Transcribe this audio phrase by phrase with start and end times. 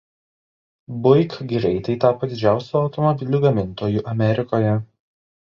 [1.03, 4.75] Buick greitai tapo didžiausiu automobilių gamintoju Amerikoje.